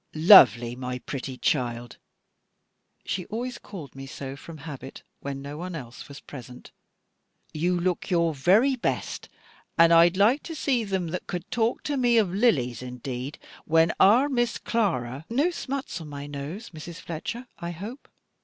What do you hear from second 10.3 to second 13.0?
to see them that could talk to me of Lilies